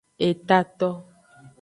Etato. 0.29 0.89